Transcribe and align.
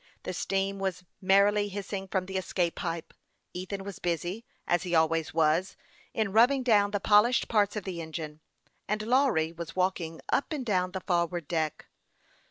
The 0.23 0.33
steam, 0.33 0.79
was 0.79 1.03
merrily 1.21 1.67
hissing 1.69 2.07
from 2.07 2.25
the 2.25 2.35
escape 2.37 2.73
pipe; 2.73 3.13
Ethan 3.53 3.83
was 3.83 3.99
busy, 3.99 4.43
as 4.65 4.81
he 4.81 4.95
always 4.95 5.31
was, 5.31 5.77
in 6.11 6.31
rubbing 6.31 6.63
down 6.63 6.89
the 6.89 6.99
polished 6.99 7.47
parts 7.47 7.75
of 7.75 7.83
the 7.83 8.01
engine, 8.01 8.39
and 8.87 9.03
Lawry 9.03 9.51
was 9.51 9.75
walking 9.75 10.19
up 10.29 10.53
and 10.53 10.65
down 10.65 10.93
the 10.93 11.01
forward 11.01 11.47
deck. 11.47 11.85